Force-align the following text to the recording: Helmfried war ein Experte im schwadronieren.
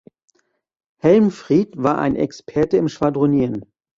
Helmfried 0.97 1.73
war 1.77 1.99
ein 1.99 2.15
Experte 2.15 2.75
im 2.77 2.89
schwadronieren. 2.89 3.65